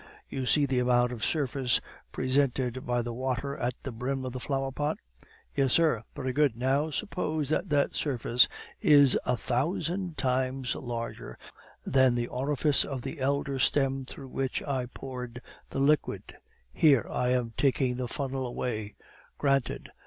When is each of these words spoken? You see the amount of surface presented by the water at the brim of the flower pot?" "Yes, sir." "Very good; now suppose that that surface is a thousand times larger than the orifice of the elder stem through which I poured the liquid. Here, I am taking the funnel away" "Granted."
You 0.31 0.47
see 0.47 0.65
the 0.65 0.79
amount 0.79 1.11
of 1.11 1.23
surface 1.23 1.79
presented 2.11 2.87
by 2.87 3.03
the 3.03 3.13
water 3.13 3.55
at 3.55 3.75
the 3.83 3.91
brim 3.91 4.25
of 4.25 4.33
the 4.33 4.39
flower 4.39 4.71
pot?" 4.71 4.97
"Yes, 5.53 5.73
sir." 5.73 6.05
"Very 6.15 6.33
good; 6.33 6.57
now 6.57 6.89
suppose 6.89 7.49
that 7.49 7.69
that 7.69 7.93
surface 7.93 8.47
is 8.81 9.15
a 9.27 9.37
thousand 9.37 10.17
times 10.17 10.73
larger 10.73 11.37
than 11.85 12.15
the 12.15 12.25
orifice 12.29 12.83
of 12.83 13.03
the 13.03 13.19
elder 13.19 13.59
stem 13.59 14.05
through 14.05 14.29
which 14.29 14.63
I 14.63 14.87
poured 14.87 15.39
the 15.69 15.77
liquid. 15.79 16.35
Here, 16.73 17.05
I 17.07 17.29
am 17.33 17.53
taking 17.55 17.97
the 17.97 18.07
funnel 18.07 18.47
away" 18.47 18.95
"Granted." 19.37 19.91